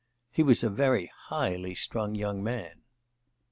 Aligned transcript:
He 0.31 0.41
was 0.41 0.63
a 0.63 0.69
very 0.71 1.11
highly 1.29 1.75
strung 1.75 2.15
young 2.15 2.43
man. 2.43 2.81